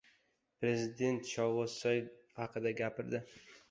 Prezident 0.63 1.29
«Shovvozsoy» 1.33 2.03
haqida 2.43 2.77
gapirdi 2.85 3.27